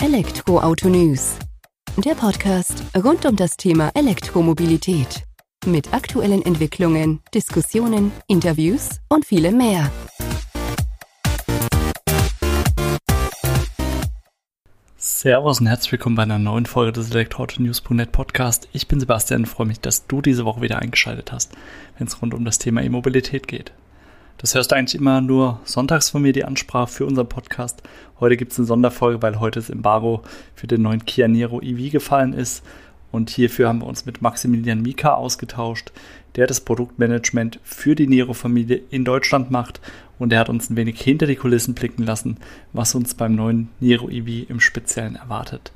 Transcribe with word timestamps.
Elektroauto 0.00 0.88
News. 0.88 1.36
Der 1.96 2.14
Podcast 2.14 2.84
rund 2.96 3.26
um 3.26 3.34
das 3.34 3.56
Thema 3.56 3.90
Elektromobilität. 3.94 5.24
Mit 5.66 5.92
aktuellen 5.92 6.40
Entwicklungen, 6.42 7.18
Diskussionen, 7.34 8.12
Interviews 8.28 9.00
und 9.08 9.26
vielem 9.26 9.56
mehr. 9.56 9.90
Servus 14.96 15.60
und 15.60 15.66
herzlich 15.66 15.90
willkommen 15.90 16.14
bei 16.14 16.22
einer 16.22 16.38
neuen 16.38 16.66
Folge 16.66 16.92
des 16.92 17.10
Elektroauto-News.net 17.10 18.12
Podcast. 18.12 18.68
Ich 18.72 18.86
bin 18.86 19.00
Sebastian 19.00 19.40
und 19.40 19.46
freue 19.46 19.66
mich, 19.66 19.80
dass 19.80 20.06
du 20.06 20.22
diese 20.22 20.44
Woche 20.44 20.60
wieder 20.60 20.78
eingeschaltet 20.78 21.32
hast, 21.32 21.52
wenn 21.98 22.06
es 22.06 22.22
rund 22.22 22.34
um 22.34 22.44
das 22.44 22.58
Thema 22.58 22.84
E-Mobilität 22.84 23.48
geht. 23.48 23.72
Das 24.38 24.54
hörst 24.54 24.70
du 24.70 24.76
eigentlich 24.76 25.00
immer 25.00 25.20
nur 25.20 25.58
sonntags 25.64 26.10
von 26.10 26.22
mir, 26.22 26.32
die 26.32 26.44
Ansprache 26.44 26.92
für 26.92 27.06
unseren 27.06 27.28
Podcast. 27.28 27.82
Heute 28.20 28.36
gibt 28.36 28.52
es 28.52 28.58
eine 28.58 28.68
Sonderfolge, 28.68 29.20
weil 29.20 29.40
heute 29.40 29.58
das 29.58 29.68
Embargo 29.68 30.22
für 30.54 30.68
den 30.68 30.82
neuen 30.82 31.04
Kia 31.04 31.26
Niro 31.26 31.60
EV 31.60 31.90
gefallen 31.90 32.32
ist. 32.32 32.64
Und 33.10 33.30
hierfür 33.30 33.66
haben 33.66 33.80
wir 33.80 33.88
uns 33.88 34.06
mit 34.06 34.22
Maximilian 34.22 34.80
Mika 34.80 35.14
ausgetauscht, 35.14 35.90
der 36.36 36.46
das 36.46 36.60
Produktmanagement 36.60 37.58
für 37.64 37.96
die 37.96 38.06
Niro-Familie 38.06 38.80
in 38.90 39.04
Deutschland 39.04 39.50
macht. 39.50 39.80
Und 40.20 40.32
er 40.32 40.38
hat 40.38 40.50
uns 40.50 40.70
ein 40.70 40.76
wenig 40.76 41.00
hinter 41.00 41.26
die 41.26 41.34
Kulissen 41.34 41.74
blicken 41.74 42.04
lassen, 42.04 42.36
was 42.72 42.94
uns 42.94 43.14
beim 43.14 43.34
neuen 43.34 43.70
Niro 43.80 44.08
EV 44.08 44.48
im 44.48 44.60
Speziellen 44.60 45.16
erwartet. 45.16 45.72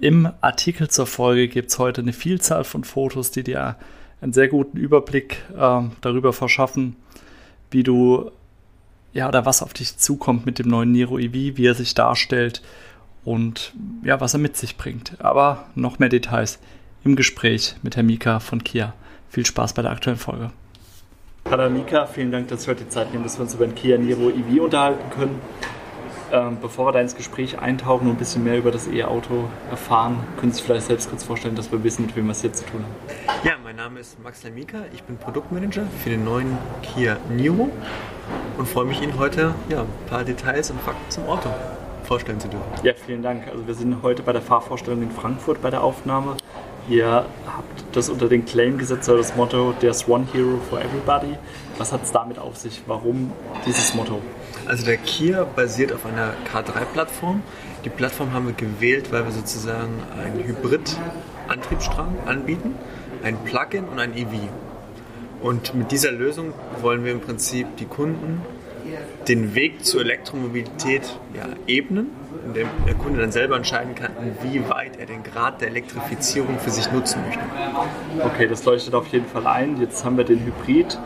Im 0.00 0.28
Artikel 0.40 0.88
zur 0.88 1.06
Folge 1.06 1.46
gibt 1.46 1.70
es 1.70 1.78
heute 1.78 2.00
eine 2.00 2.14
Vielzahl 2.14 2.64
von 2.64 2.82
Fotos, 2.82 3.30
die 3.30 3.44
dir 3.44 3.76
einen 4.20 4.32
sehr 4.32 4.48
guten 4.48 4.76
Überblick 4.76 5.44
äh, 5.56 5.82
darüber 6.00 6.32
verschaffen, 6.32 6.96
wie 7.70 7.82
du, 7.82 8.30
ja, 9.12 9.28
oder 9.28 9.46
was 9.46 9.62
auf 9.62 9.72
dich 9.72 9.96
zukommt 9.96 10.46
mit 10.46 10.58
dem 10.58 10.68
neuen 10.68 10.92
Niro 10.92 11.18
EV, 11.18 11.56
wie 11.56 11.66
er 11.66 11.74
sich 11.74 11.94
darstellt 11.94 12.62
und 13.24 13.72
ja, 14.02 14.20
was 14.20 14.34
er 14.34 14.40
mit 14.40 14.56
sich 14.56 14.76
bringt. 14.76 15.16
Aber 15.20 15.66
noch 15.74 15.98
mehr 15.98 16.08
Details 16.08 16.58
im 17.04 17.16
Gespräch 17.16 17.76
mit 17.82 17.96
Herrn 17.96 18.06
Mika 18.06 18.40
von 18.40 18.62
Kia. 18.64 18.94
Viel 19.28 19.46
Spaß 19.46 19.74
bei 19.74 19.82
der 19.82 19.92
aktuellen 19.92 20.18
Folge. 20.18 20.50
Hallo 21.48 21.70
Mika, 21.70 22.06
vielen 22.06 22.30
Dank, 22.30 22.48
dass 22.48 22.66
wir 22.66 22.74
heute 22.74 22.84
die 22.84 22.90
Zeit 22.90 23.12
nehmen, 23.12 23.24
dass 23.24 23.38
wir 23.38 23.42
uns 23.42 23.54
über 23.54 23.66
den 23.66 23.74
Kia 23.74 23.98
Niro 23.98 24.30
EV 24.30 24.62
unterhalten 24.62 25.10
können. 25.10 25.40
Ähm, 26.32 26.58
bevor 26.60 26.86
wir 26.86 26.92
da 26.92 27.00
ins 27.00 27.16
Gespräch 27.16 27.58
eintauchen 27.58 28.06
und 28.06 28.14
ein 28.14 28.18
bisschen 28.18 28.44
mehr 28.44 28.56
über 28.56 28.70
das 28.70 28.86
E-Auto 28.86 29.48
erfahren, 29.68 30.22
können 30.38 30.52
Sie 30.52 30.58
sich 30.58 30.64
vielleicht 30.64 30.86
selbst 30.86 31.10
kurz 31.10 31.24
vorstellen, 31.24 31.56
dass 31.56 31.72
wir 31.72 31.82
wissen, 31.82 32.06
mit 32.06 32.14
wem 32.14 32.26
wir 32.26 32.32
es 32.32 32.40
hier 32.40 32.52
zu 32.52 32.64
tun 32.66 32.84
haben. 32.84 33.44
Ja, 33.44 33.54
mein 33.64 33.74
Name 33.74 33.98
ist 33.98 34.22
Max 34.22 34.44
Lamika, 34.44 34.78
ich 34.92 35.02
bin 35.02 35.16
Produktmanager 35.16 35.82
für 36.04 36.10
den 36.10 36.24
neuen 36.24 36.56
Kia 36.82 37.16
Niro 37.30 37.68
und 38.58 38.68
freue 38.68 38.84
mich 38.84 39.02
Ihnen 39.02 39.18
heute 39.18 39.54
ja, 39.68 39.80
ein 39.80 39.88
paar 40.08 40.22
Details 40.22 40.70
und 40.70 40.80
Fakten 40.80 41.10
zum 41.10 41.26
Auto 41.26 41.48
vorstellen 42.04 42.38
zu 42.38 42.48
dürfen. 42.48 42.66
Ja, 42.84 42.92
vielen 42.94 43.22
Dank. 43.22 43.48
Also 43.48 43.66
wir 43.66 43.74
sind 43.74 44.02
heute 44.02 44.22
bei 44.22 44.32
der 44.32 44.42
Fahrvorstellung 44.42 45.02
in 45.02 45.10
Frankfurt 45.10 45.60
bei 45.60 45.70
der 45.70 45.82
Aufnahme. 45.82 46.36
Ihr 46.90 47.06
habt 47.06 47.84
das 47.92 48.08
unter 48.08 48.28
den 48.28 48.44
Claim 48.44 48.76
gesetzt, 48.76 49.08
also 49.08 49.22
das 49.22 49.36
Motto 49.36 49.72
There's 49.78 50.08
One 50.08 50.26
Hero 50.32 50.58
for 50.68 50.80
Everybody. 50.80 51.36
Was 51.78 51.92
hat 51.92 52.02
es 52.02 52.10
damit 52.10 52.40
auf 52.40 52.56
sich? 52.56 52.82
Warum 52.88 53.32
dieses 53.64 53.94
Motto? 53.94 54.20
Also 54.66 54.84
der 54.84 54.96
Kia 54.96 55.44
basiert 55.44 55.92
auf 55.92 56.04
einer 56.04 56.34
K3-Plattform. 56.52 57.42
Die 57.84 57.90
Plattform 57.90 58.32
haben 58.32 58.46
wir 58.46 58.54
gewählt, 58.54 59.12
weil 59.12 59.24
wir 59.24 59.30
sozusagen 59.30 60.02
einen 60.20 60.42
Hybrid-Antriebsstrang 60.44 62.16
anbieten, 62.26 62.74
ein 63.22 63.38
Plug-in 63.44 63.84
und 63.84 64.00
ein 64.00 64.16
EV. 64.16 64.48
Und 65.42 65.72
mit 65.76 65.92
dieser 65.92 66.10
Lösung 66.10 66.52
wollen 66.82 67.04
wir 67.04 67.12
im 67.12 67.20
Prinzip 67.20 67.68
die 67.76 67.86
Kunden 67.86 68.42
den 69.28 69.54
Weg 69.54 69.84
zur 69.84 70.00
Elektromobilität 70.02 71.02
ja, 71.34 71.46
ebnen, 71.66 72.10
indem 72.44 72.68
der 72.86 72.94
Kunde 72.94 73.20
dann 73.20 73.32
selber 73.32 73.56
entscheiden 73.56 73.94
kann, 73.94 74.12
wie 74.42 74.68
weit 74.68 74.98
er 74.98 75.06
den 75.06 75.22
Grad 75.22 75.60
der 75.60 75.68
Elektrifizierung 75.68 76.58
für 76.58 76.70
sich 76.70 76.90
nutzen 76.92 77.22
möchte. 77.26 77.42
Okay, 78.24 78.48
das 78.48 78.64
leuchtet 78.64 78.94
auf 78.94 79.06
jeden 79.08 79.26
Fall 79.26 79.46
ein. 79.46 79.80
Jetzt 79.80 80.04
haben 80.04 80.16
wir 80.16 80.24
den 80.24 80.44
Hybrid. 80.44 80.98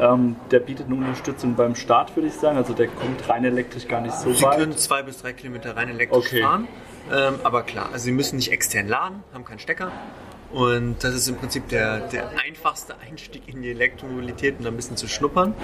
Ähm, 0.00 0.36
der 0.50 0.60
bietet 0.60 0.86
eine 0.86 0.94
Unterstützung 0.94 1.56
beim 1.56 1.74
Start, 1.74 2.14
würde 2.14 2.28
ich 2.28 2.34
sagen. 2.34 2.56
Also 2.56 2.72
der 2.72 2.86
kommt 2.86 3.28
rein 3.28 3.44
elektrisch 3.44 3.88
gar 3.88 4.00
nicht 4.00 4.14
so 4.14 4.32
Sie 4.32 4.42
weit. 4.42 4.54
Sie 4.54 4.60
können 4.60 4.76
zwei 4.76 5.02
bis 5.02 5.18
drei 5.18 5.32
Kilometer 5.32 5.76
rein 5.76 5.88
elektrisch 5.88 6.26
okay. 6.26 6.42
fahren. 6.42 6.68
Ähm, 7.12 7.34
aber 7.42 7.62
klar, 7.62 7.88
also 7.92 8.04
Sie 8.04 8.12
müssen 8.12 8.36
nicht 8.36 8.52
extern 8.52 8.86
laden, 8.86 9.22
haben 9.32 9.44
keinen 9.44 9.58
Stecker. 9.58 9.90
Und 10.52 11.04
das 11.04 11.14
ist 11.14 11.28
im 11.28 11.36
Prinzip 11.36 11.68
der, 11.68 12.00
der 12.08 12.30
einfachste 12.38 12.94
Einstieg 12.98 13.42
in 13.48 13.60
die 13.60 13.70
Elektromobilität, 13.70 14.56
um 14.58 14.64
da 14.64 14.70
ein 14.70 14.76
bisschen 14.76 14.96
zu 14.96 15.06
schnuppern. 15.06 15.54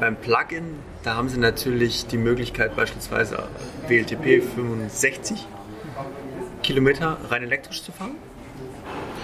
Beim 0.00 0.16
Plugin, 0.16 0.76
da 1.02 1.16
haben 1.16 1.28
Sie 1.28 1.38
natürlich 1.38 2.06
die 2.06 2.16
Möglichkeit, 2.16 2.74
beispielsweise 2.74 3.48
WLTP 3.86 4.42
65 4.42 5.46
Kilometer 6.62 7.18
rein 7.28 7.42
elektrisch 7.42 7.82
zu 7.82 7.92
fahren 7.92 8.16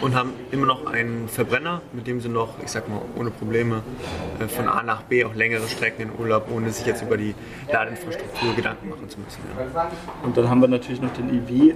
und 0.00 0.14
haben 0.14 0.32
immer 0.50 0.66
noch 0.66 0.86
einen 0.86 1.28
Verbrenner, 1.28 1.80
mit 1.92 2.06
dem 2.06 2.20
sie 2.20 2.28
noch, 2.28 2.54
ich 2.62 2.70
sag 2.70 2.88
mal, 2.88 3.00
ohne 3.16 3.30
Probleme 3.30 3.82
äh, 4.38 4.48
von 4.48 4.68
A 4.68 4.82
nach 4.82 5.02
B 5.02 5.24
auch 5.24 5.34
längere 5.34 5.66
Strecken 5.68 6.02
in 6.02 6.10
Urlaub, 6.18 6.48
ohne 6.50 6.70
sich 6.70 6.86
jetzt 6.86 7.02
über 7.02 7.16
die 7.16 7.34
Ladeinfrastruktur 7.72 8.54
Gedanken 8.54 8.88
machen 8.90 9.08
zu 9.08 9.18
müssen. 9.20 9.40
Ja. 9.74 9.90
Und 10.22 10.36
dann 10.36 10.50
haben 10.50 10.60
wir 10.60 10.68
natürlich 10.68 11.00
noch 11.00 11.12
den 11.12 11.30
EV. 11.30 11.74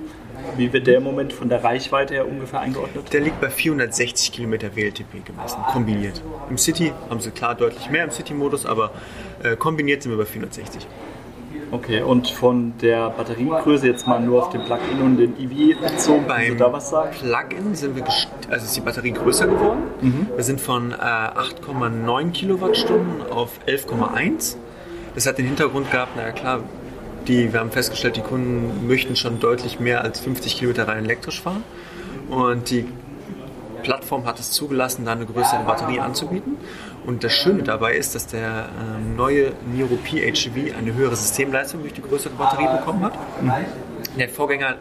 Wie 0.56 0.72
wird 0.72 0.86
der 0.86 0.98
im 0.98 1.04
Moment 1.04 1.32
von 1.32 1.48
der 1.48 1.62
Reichweite 1.62 2.14
her 2.14 2.26
ungefähr 2.26 2.60
eingeordnet? 2.60 3.12
Der 3.12 3.20
liegt 3.20 3.40
bei 3.40 3.50
460 3.50 4.32
Kilometer 4.32 4.74
WLTP 4.74 5.24
gemessen, 5.24 5.58
kombiniert. 5.72 6.22
Im 6.48 6.58
City 6.58 6.92
haben 7.08 7.20
sie 7.20 7.30
klar 7.30 7.54
deutlich 7.54 7.90
mehr 7.90 8.04
im 8.04 8.10
City-Modus, 8.10 8.66
aber 8.66 8.92
äh, 9.42 9.56
kombiniert 9.56 10.02
sind 10.02 10.12
wir 10.12 10.18
bei 10.18 10.24
460. 10.24 10.86
Okay, 11.72 12.02
und 12.02 12.28
von 12.28 12.72
der 12.82 13.10
Batteriegröße 13.10 13.86
jetzt 13.86 14.06
mal 14.06 14.20
nur 14.20 14.42
auf 14.42 14.50
den 14.50 14.64
Plug-in 14.64 15.00
und 15.02 15.16
den 15.18 15.38
EV 15.38 15.80
bezogen, 15.80 16.24
beim 16.26 16.58
da 16.58 16.72
was 16.72 16.90
sagen? 16.90 17.10
Plug-in 17.16 17.76
sind 17.76 17.94
wir, 17.94 18.04
also 18.50 18.64
ist 18.66 18.76
die 18.76 18.80
Batterie 18.80 19.12
größer 19.12 19.46
geworden. 19.46 19.82
Mhm. 20.00 20.26
Wir 20.34 20.42
sind 20.42 20.60
von 20.60 20.90
äh, 20.90 20.96
8,9 20.96 22.32
Kilowattstunden 22.32 23.22
auf 23.30 23.52
11,1. 23.68 24.56
Das 25.14 25.26
hat 25.26 25.38
den 25.38 25.46
Hintergrund 25.46 25.92
gehabt, 25.92 26.16
naja 26.16 26.32
klar, 26.32 26.60
die, 27.28 27.52
wir 27.52 27.60
haben 27.60 27.70
festgestellt, 27.70 28.16
die 28.16 28.22
Kunden 28.22 28.88
möchten 28.88 29.14
schon 29.14 29.38
deutlich 29.38 29.78
mehr 29.78 30.02
als 30.02 30.18
50 30.20 30.56
Kilometer 30.56 30.88
rein 30.88 31.04
elektrisch 31.04 31.40
fahren. 31.40 31.62
Und 32.30 32.70
die 32.70 32.86
Plattform 33.80 34.26
hat 34.26 34.38
es 34.38 34.50
zugelassen, 34.50 35.04
da 35.04 35.12
eine 35.12 35.26
größere 35.26 35.64
Batterie 35.64 36.00
anzubieten. 36.00 36.56
Und 37.06 37.24
das 37.24 37.32
Schöne 37.32 37.62
dabei 37.62 37.94
ist, 37.94 38.14
dass 38.14 38.26
der 38.26 38.68
ähm, 38.78 39.16
neue 39.16 39.52
Niro 39.72 39.96
PHEV 39.96 40.76
eine 40.76 40.94
höhere 40.94 41.16
Systemleistung 41.16 41.80
durch 41.80 41.94
die 41.94 42.02
größere 42.02 42.34
Batterie 42.34 42.68
bekommen 42.76 43.02
hat. 43.02 43.14
Mhm. 43.42 43.52
Der 44.18 44.28
Vorgänger 44.28 44.76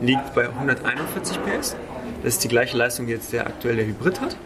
liegt 0.00 0.34
bei 0.34 0.48
141 0.48 1.38
PS. 1.42 1.76
Das 2.22 2.34
ist 2.34 2.44
die 2.44 2.48
gleiche 2.48 2.76
Leistung, 2.76 3.06
die 3.06 3.12
jetzt 3.12 3.32
der 3.32 3.46
aktuelle 3.46 3.84
Hybrid 3.84 4.20
hat. 4.20 4.36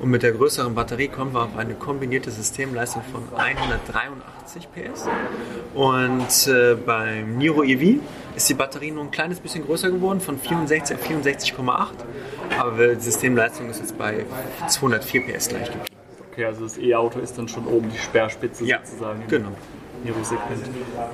Und 0.00 0.10
mit 0.10 0.22
der 0.22 0.32
größeren 0.32 0.74
Batterie 0.74 1.08
kommen 1.08 1.32
wir 1.32 1.44
auf 1.44 1.56
eine 1.56 1.74
kombinierte 1.74 2.30
Systemleistung 2.30 3.02
von 3.10 3.22
183 3.36 4.68
PS. 4.72 5.08
Und 5.74 6.52
äh, 6.52 6.74
beim 6.74 7.38
Niro 7.38 7.62
EV 7.62 8.00
ist 8.34 8.48
die 8.48 8.54
Batterie 8.54 8.90
nur 8.90 9.04
ein 9.04 9.10
kleines 9.10 9.40
bisschen 9.40 9.64
größer 9.64 9.90
geworden, 9.90 10.20
von 10.20 10.38
64 10.38 10.96
auf 10.96 11.08
64,8. 11.08 11.88
Aber 12.58 12.94
die 12.94 13.00
Systemleistung 13.00 13.70
ist 13.70 13.80
jetzt 13.80 13.96
bei 13.96 14.24
204 14.68 15.22
PS 15.22 15.48
gleich. 15.48 15.70
Okay, 16.36 16.44
also 16.44 16.64
das 16.64 16.76
E-Auto 16.76 17.18
ist 17.18 17.38
dann 17.38 17.48
schon 17.48 17.66
oben 17.66 17.88
die 17.88 17.96
Speerspitze 17.96 18.66
ja, 18.66 18.80
sozusagen. 18.84 19.24
Genau. 19.26 19.48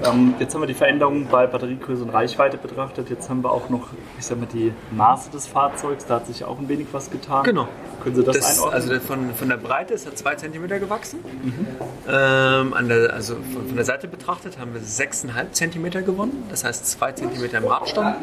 Ähm, 0.05 0.35
jetzt 0.41 0.53
haben 0.53 0.63
wir 0.63 0.67
die 0.67 0.75
Veränderungen 0.75 1.29
bei 1.31 1.47
Batteriegröße 1.47 2.03
und 2.03 2.11
Reichweite 2.11 2.57
betrachtet. 2.57 3.09
Jetzt 3.09 3.31
haben 3.31 3.45
wir 3.45 3.53
auch 3.53 3.69
noch, 3.69 3.91
ich 4.19 4.27
sag 4.27 4.41
mal, 4.41 4.49
die 4.53 4.73
Maße 4.91 5.31
des 5.31 5.47
Fahrzeugs. 5.47 6.07
Da 6.07 6.17
hat 6.17 6.27
sich 6.27 6.45
auch 6.45 6.59
ein 6.59 6.69
wenig 6.69 6.89
was 6.91 7.09
getan. 7.09 7.45
Genau. 7.45 7.69
Können 8.03 8.17
Sie 8.17 8.25
das, 8.25 8.37
das 8.37 8.59
einordnen? 8.59 8.75
Also 8.75 8.99
von, 8.99 9.35
von 9.35 9.49
der 9.49 9.59
Breite 9.59 9.95
ist 9.95 10.07
er 10.07 10.17
2 10.17 10.35
cm 10.35 10.67
gewachsen. 10.67 11.21
Mhm. 11.23 11.67
Ähm, 12.09 12.75
an 12.75 12.89
der, 12.89 13.13
also 13.13 13.37
von, 13.37 13.69
von, 13.69 13.77
der 13.77 13.85
Seite 13.85 14.09
betrachtet 14.09 14.59
haben 14.59 14.75
wir 14.75 14.81
6,5 14.81 15.53
cm 15.53 16.05
gewonnen. 16.05 16.43
Das 16.51 16.65
heißt 16.65 16.85
2 16.85 17.13
cm 17.13 17.45
im 17.59 17.65
Radstand, 17.65 18.17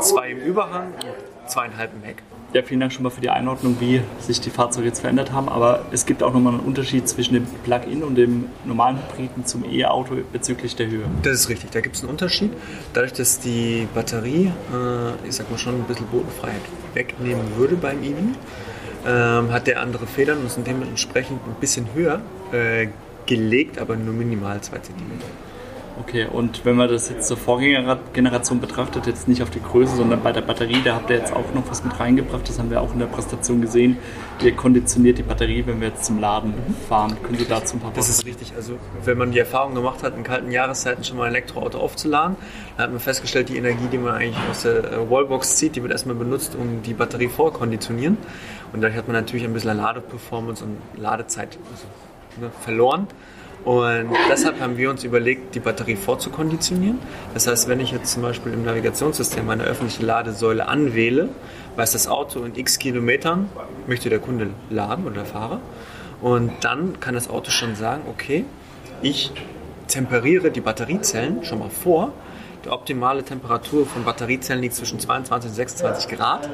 2 0.00 0.30
im 0.30 0.38
Überhang 0.38 0.94
und 0.94 1.50
2,5 1.50 1.88
im 1.96 2.02
Heck. 2.02 2.22
Ja, 2.56 2.62
vielen 2.62 2.80
Dank 2.80 2.90
schon 2.90 3.02
mal 3.02 3.10
für 3.10 3.20
die 3.20 3.28
Einordnung, 3.28 3.76
wie 3.80 4.00
sich 4.18 4.40
die 4.40 4.48
Fahrzeuge 4.48 4.86
jetzt 4.86 5.00
verändert 5.00 5.30
haben. 5.30 5.50
Aber 5.50 5.84
es 5.92 6.06
gibt 6.06 6.22
auch 6.22 6.32
nochmal 6.32 6.54
einen 6.54 6.62
Unterschied 6.62 7.06
zwischen 7.06 7.34
dem 7.34 7.44
Plug-in 7.64 8.02
und 8.02 8.14
dem 8.14 8.46
normalen 8.64 8.96
Hybriden 8.96 9.44
zum 9.44 9.62
E-Auto 9.70 10.16
bezüglich 10.32 10.74
der 10.74 10.86
Höhe. 10.86 11.04
Das 11.22 11.34
ist 11.34 11.50
richtig, 11.50 11.72
da 11.72 11.82
gibt 11.82 11.96
es 11.96 12.00
einen 12.00 12.12
Unterschied. 12.12 12.50
Dadurch, 12.94 13.12
dass 13.12 13.40
die 13.40 13.86
Batterie, 13.92 14.50
äh, 14.72 15.28
ich 15.28 15.34
sag 15.34 15.50
mal 15.50 15.58
schon 15.58 15.74
ein 15.74 15.82
bisschen 15.82 16.06
Bodenfreiheit 16.06 16.62
wegnehmen 16.94 17.44
würde 17.58 17.76
beim 17.76 18.02
EV, 18.02 18.14
ähm, 19.06 19.52
hat 19.52 19.66
der 19.66 19.82
andere 19.82 20.06
Federn 20.06 20.38
und 20.38 20.46
ist 20.46 20.58
dementsprechend 20.66 21.46
ein 21.46 21.60
bisschen 21.60 21.86
höher 21.92 22.22
äh, 22.52 22.88
gelegt, 23.26 23.78
aber 23.78 23.96
nur 23.96 24.14
minimal 24.14 24.62
2 24.62 24.78
cm. 24.78 24.94
Okay, 25.98 26.26
und 26.30 26.66
wenn 26.66 26.76
man 26.76 26.90
das 26.90 27.08
jetzt 27.08 27.26
zur 27.26 27.38
Vorgängergeneration 27.38 28.60
betrachtet, 28.60 29.06
jetzt 29.06 29.28
nicht 29.28 29.42
auf 29.42 29.48
die 29.48 29.62
Größe, 29.62 29.96
sondern 29.96 30.22
bei 30.22 30.30
der 30.30 30.42
Batterie, 30.42 30.82
da 30.84 30.94
habt 30.94 31.08
ihr 31.08 31.16
jetzt 31.16 31.32
auch 31.32 31.54
noch 31.54 31.70
was 31.70 31.84
mit 31.84 31.98
reingebracht, 31.98 32.46
das 32.46 32.58
haben 32.58 32.68
wir 32.68 32.82
auch 32.82 32.92
in 32.92 32.98
der 32.98 33.06
Präsentation 33.06 33.62
gesehen. 33.62 33.96
Ihr 34.42 34.54
konditioniert 34.54 35.16
die 35.16 35.22
Batterie, 35.22 35.64
wenn 35.66 35.80
wir 35.80 35.88
jetzt 35.88 36.04
zum 36.04 36.20
Laden 36.20 36.52
fahren. 36.86 37.16
Können 37.22 37.38
Sie 37.38 37.46
dazu 37.46 37.76
ein 37.76 37.80
paar 37.80 37.88
Worte 37.88 38.00
Das 38.00 38.10
ist 38.10 38.26
richtig. 38.26 38.52
Also, 38.54 38.78
wenn 39.04 39.16
man 39.16 39.32
die 39.32 39.38
Erfahrung 39.38 39.74
gemacht 39.74 40.02
hat, 40.02 40.14
in 40.16 40.22
kalten 40.22 40.50
Jahreszeiten 40.50 41.02
schon 41.02 41.16
mal 41.16 41.24
ein 41.24 41.30
Elektroauto 41.30 41.78
aufzuladen, 41.78 42.36
dann 42.76 42.84
hat 42.84 42.90
man 42.90 43.00
festgestellt, 43.00 43.48
die 43.48 43.56
Energie, 43.56 43.88
die 43.90 43.98
man 43.98 44.16
eigentlich 44.16 44.36
aus 44.50 44.62
der 44.62 44.92
äh, 44.92 45.10
Wallbox 45.10 45.56
zieht, 45.56 45.76
die 45.76 45.82
wird 45.82 45.92
erstmal 45.92 46.16
benutzt, 46.16 46.56
um 46.56 46.82
die 46.82 46.92
Batterie 46.92 47.28
vorkonditionieren. 47.28 48.18
Und 48.74 48.82
dadurch 48.82 48.98
hat 48.98 49.08
man 49.08 49.16
natürlich 49.16 49.46
ein 49.46 49.54
bisschen 49.54 49.74
Ladeperformance 49.78 50.62
und 50.62 50.76
Ladezeit 51.00 51.56
also, 51.72 51.86
ne, 52.38 52.50
verloren. 52.60 53.06
Und 53.66 54.10
deshalb 54.30 54.60
haben 54.60 54.76
wir 54.76 54.90
uns 54.90 55.02
überlegt, 55.02 55.56
die 55.56 55.60
Batterie 55.60 55.96
vorzukonditionieren. 55.96 57.00
Das 57.34 57.48
heißt, 57.48 57.68
wenn 57.68 57.80
ich 57.80 57.90
jetzt 57.90 58.12
zum 58.12 58.22
Beispiel 58.22 58.52
im 58.52 58.64
Navigationssystem 58.64 59.50
eine 59.50 59.64
öffentliche 59.64 60.06
Ladesäule 60.06 60.68
anwähle, 60.68 61.30
weiß 61.74 61.90
das 61.90 62.06
Auto 62.06 62.44
in 62.44 62.54
x 62.56 62.78
Kilometern 62.78 63.48
möchte 63.88 64.08
der 64.08 64.20
Kunde 64.20 64.50
laden 64.70 65.04
oder 65.04 65.16
der 65.16 65.24
Fahrer. 65.24 65.60
Und 66.22 66.52
dann 66.60 67.00
kann 67.00 67.14
das 67.14 67.28
Auto 67.28 67.50
schon 67.50 67.74
sagen, 67.74 68.02
okay, 68.08 68.44
ich 69.02 69.32
temperiere 69.88 70.52
die 70.52 70.60
Batteriezellen 70.60 71.44
schon 71.44 71.58
mal 71.58 71.70
vor. 71.70 72.12
Die 72.64 72.70
optimale 72.70 73.24
Temperatur 73.24 73.84
von 73.84 74.04
Batteriezellen 74.04 74.62
liegt 74.62 74.74
zwischen 74.74 75.00
22 75.00 75.50
und 75.50 75.56
26 75.56 76.16
Grad. 76.16 76.48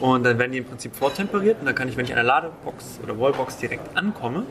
Und 0.00 0.22
dann 0.22 0.38
werden 0.38 0.52
die 0.52 0.58
im 0.58 0.66
Prinzip 0.66 0.94
vortemperiert. 0.94 1.58
Und 1.58 1.66
dann 1.66 1.74
kann 1.74 1.88
ich, 1.88 1.96
wenn 1.96 2.04
ich 2.04 2.12
an 2.12 2.16
der 2.18 2.24
Ladebox 2.24 3.00
oder 3.02 3.18
Wallbox 3.18 3.56
direkt 3.56 3.96
ankomme, 3.96 4.44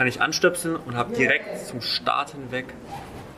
kann 0.00 0.06
ich 0.06 0.22
anstöpseln 0.22 0.76
und 0.76 0.96
habe 0.96 1.14
direkt 1.14 1.66
zum 1.66 1.82
Start 1.82 2.30
hinweg 2.30 2.64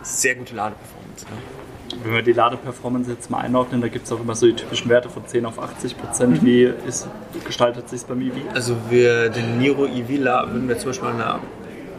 sehr 0.03 0.37
gute 0.37 0.55
Ladeperformance. 0.55 1.27
Ja. 1.29 1.99
Wenn 2.05 2.15
wir 2.15 2.23
die 2.23 2.33
Ladeperformance 2.33 3.11
jetzt 3.11 3.33
mal 3.33 3.39
einordnen, 3.39 3.81
da 3.81 3.89
gibt 3.89 4.07
es 4.07 4.13
auch 4.13 4.21
immer 4.21 4.37
so 4.37 4.47
die 4.47 4.55
typischen 4.55 4.89
Werte 4.89 5.11
von 5.11 5.27
10 5.27 5.45
auf 5.45 5.59
80 5.59 5.99
Prozent. 5.99 6.41
Mhm. 6.41 6.47
Wie 6.47 6.63
ist, 6.87 7.09
gestaltet 7.45 7.89
sich 7.89 8.05
beim 8.05 8.21
EV? 8.21 8.35
Also 8.55 8.77
wir 8.91 9.31
den 9.31 9.59
Niro 9.59 9.87
EV 9.87 10.09
würden 10.09 10.69
wir 10.69 10.79
zum 10.79 10.91
Beispiel 10.91 11.09
eine 11.09 11.41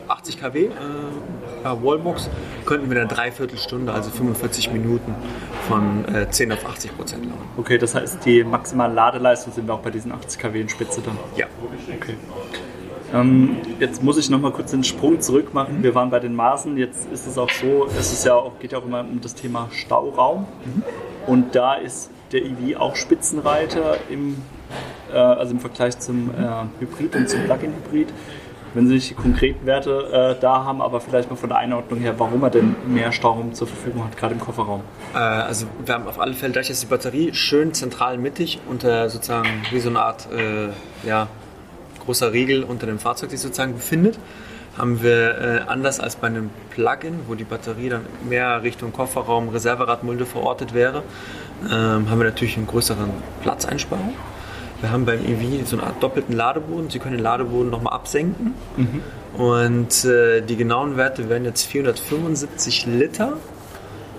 80 0.07 0.39
kW 0.39 0.68
äh, 0.68 0.69
Wallbox, 1.65 2.30
könnten 2.65 2.89
wir 2.89 2.95
in 2.95 3.04
einer 3.04 3.13
Dreiviertelstunde, 3.13 3.92
also 3.92 4.12
45 4.12 4.71
Minuten, 4.71 5.13
von 5.68 6.06
äh, 6.13 6.30
10 6.30 6.54
auf 6.54 6.65
80 6.65 6.95
Prozent 6.95 7.25
laden. 7.25 7.42
Okay, 7.57 7.77
das 7.77 7.95
heißt, 7.95 8.25
die 8.25 8.45
maximale 8.45 8.94
Ladeleistung 8.94 9.51
sind 9.51 9.68
wir 9.68 9.74
auch 9.74 9.81
bei 9.81 9.92
diesen 9.92 10.13
80 10.13 10.39
kW 10.39 10.62
in 10.62 10.69
Spitze 10.69 11.01
dann? 11.01 11.18
Ja. 11.36 11.48
Okay. 11.95 12.15
Ähm, 13.13 13.57
jetzt 13.80 14.01
muss 14.01 14.18
ich 14.18 14.30
noch 14.30 14.42
mal 14.42 14.51
kurz 14.51 14.71
den 14.71 14.83
Sprung 14.83 15.21
zurück 15.21 15.54
machen. 15.54 15.83
Wir 15.83 15.94
waren 15.94 16.10
bei 16.10 16.19
den 16.19 16.36
Maßen. 16.36 16.77
Jetzt 16.77 17.12
ist 17.12 17.27
es 17.27 17.38
auch 17.38 17.50
so, 17.50 17.88
es 17.98 18.12
ist 18.12 18.25
ja 18.25 18.33
auch, 18.33 18.60
geht 18.60 18.71
ja 18.71 18.80
auch 18.80 18.86
immer 18.86 19.01
um 19.01 19.21
das 19.21 19.36
Thema 19.36 19.69
Stauraum. 19.71 20.48
Mhm. 20.65 20.83
Und 21.27 21.56
da 21.56 21.75
ist 21.75 22.10
der 22.31 22.44
EV 22.44 22.77
auch 22.80 22.95
Spitzenreiter 22.95 23.98
im, 24.10 24.38
äh, 25.13 25.18
also 25.18 25.54
im 25.54 25.60
Vergleich 25.60 26.00
zum 26.00 26.31
äh, 26.31 26.81
Hybrid 26.81 27.15
und 27.15 27.30
zum 27.30 27.44
Plug-in-Hybrid. 27.44 28.07
Wenn 28.74 28.88
Sie 28.88 28.95
nicht 28.95 29.12
die 29.12 29.13
konkreten 29.13 29.68
Werte 29.68 30.36
äh, 30.36 30.42
da 30.42 30.65
haben, 30.65 30.81
aber 30.81 31.00
vielleicht 31.00 31.30
mal 31.30 31.36
von 31.36 31.48
der 31.48 31.60
Einordnung 31.60 32.00
her, 32.00 32.15
warum 32.18 32.42
er 32.42 32.50
denn 32.50 32.75
mehr 32.88 33.12
Stauraum 33.12 33.54
zur 33.54 33.68
Verfügung 33.68 34.04
hat, 34.04 34.18
gerade 34.18 34.33
im 34.33 34.39
Kofferraum. 34.39 34.81
Äh, 35.13 35.19
also 35.19 35.68
wir 35.86 35.94
haben 35.94 36.07
auf 36.07 36.19
alle 36.19 36.33
Fälle, 36.33 36.54
dadurch, 36.54 36.69
dass 36.69 36.80
die 36.80 36.88
Batterie 36.88 37.36
schön 37.36 37.75
zentral 37.75 38.18
mittig 38.18 38.60
unter 38.68 39.12
sozusagen 39.12 39.48
wie 39.69 39.80
so 39.80 39.89
eine 39.89 40.01
Art 40.01 40.27
äh, 40.31 40.69
ja, 41.07 41.27
großer 42.05 42.33
Riegel 42.33 42.63
unter 42.63 42.85
dem 42.85 43.00
Fahrzeug 43.00 43.31
sich 43.31 43.39
sozusagen 43.39 43.73
befindet, 43.73 44.17
haben 44.77 45.03
wir 45.03 45.38
äh, 45.38 45.59
anders 45.67 46.00
als 46.00 46.15
bei 46.15 46.27
einem 46.27 46.50
Plug-in, 46.71 47.19
wo 47.27 47.35
die 47.35 47.44
Batterie 47.44 47.89
dann 47.89 48.05
mehr 48.27 48.63
Richtung 48.63 48.91
Kofferraum, 48.91 49.50
Reserveradmulde 49.50 50.25
verortet 50.25 50.73
wäre, 50.73 51.03
ähm, 51.65 52.09
haben 52.09 52.17
wir 52.17 52.25
natürlich 52.25 52.57
einen 52.57 52.67
größeren 52.67 53.09
Platzeinsparung. 53.41 54.15
Wir 54.81 54.91
haben 54.91 55.05
beim 55.05 55.19
EV 55.19 55.65
so 55.65 55.77
eine 55.77 55.88
Art 55.88 56.03
doppelten 56.03 56.35
Ladeboden. 56.35 56.89
Sie 56.89 57.00
können 57.00 57.15
den 57.15 57.23
Ladeboden 57.23 57.69
nochmal 57.69 57.94
absenken. 57.94 58.53
Mhm. 58.75 59.01
Und 59.41 60.03
äh, 60.03 60.41
die 60.41 60.57
genauen 60.57 60.97
Werte 60.97 61.29
wären 61.29 61.45
jetzt 61.45 61.63
475 61.67 62.85
Liter. 62.88 63.38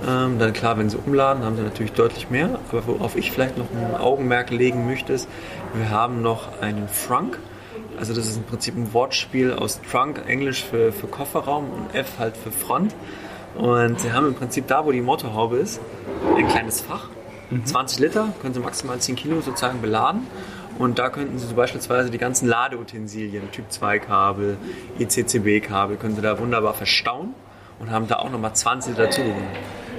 Ähm, 0.08 0.38
dann 0.38 0.54
klar, 0.54 0.78
wenn 0.78 0.88
Sie 0.88 0.96
umladen, 0.96 1.44
haben 1.44 1.56
Sie 1.56 1.62
natürlich 1.62 1.92
deutlich 1.92 2.31
mehr. 2.31 2.58
Aber 2.70 2.86
worauf 2.86 3.14
ich 3.14 3.31
vielleicht 3.31 3.58
noch 3.58 3.66
ein 3.72 4.00
Augenmerk 4.00 4.50
legen 4.50 4.86
möchte, 4.86 5.12
ist, 5.12 5.28
wir 5.75 5.90
haben 5.90 6.22
noch 6.22 6.62
einen 6.62 6.88
Frunk. 6.88 7.38
Also 7.98 8.14
das 8.14 8.26
ist 8.26 8.36
im 8.36 8.44
Prinzip 8.44 8.76
ein 8.76 8.92
Wortspiel 8.92 9.52
aus 9.52 9.80
Trunk, 9.90 10.22
Englisch 10.26 10.64
für, 10.64 10.92
für 10.92 11.06
Kofferraum 11.06 11.70
und 11.70 11.94
F 11.94 12.18
halt 12.18 12.36
für 12.36 12.50
Front. 12.50 12.94
Und 13.56 14.00
sie 14.00 14.12
haben 14.12 14.26
im 14.26 14.34
Prinzip 14.34 14.66
da, 14.66 14.84
wo 14.84 14.92
die 14.92 15.00
Motorhaube 15.00 15.56
ist, 15.56 15.80
ein 16.36 16.48
kleines 16.48 16.80
Fach. 16.80 17.08
Mhm. 17.50 17.64
20 17.64 17.98
Liter, 18.00 18.32
können 18.42 18.54
sie 18.54 18.60
maximal 18.60 18.98
10 18.98 19.16
Kilo 19.16 19.40
sozusagen 19.40 19.80
beladen. 19.80 20.26
Und 20.78 20.98
da 20.98 21.08
könnten 21.08 21.38
Sie 21.38 21.46
so 21.46 21.54
beispielsweise 21.54 22.10
die 22.10 22.18
ganzen 22.18 22.48
Ladeutensilien, 22.48 23.50
Typ 23.52 23.70
2 23.70 24.00
Kabel, 24.00 24.56
ECCB 24.98 25.64
Kabel, 25.64 25.96
können 25.96 26.16
Sie 26.16 26.22
da 26.22 26.38
wunderbar 26.40 26.74
verstauen 26.74 27.32
und 27.78 27.90
haben 27.90 28.08
da 28.08 28.16
auch 28.16 28.30
nochmal 28.30 28.54
20 28.54 28.96
dazu 28.96 29.20
gewonnen. 29.20 29.46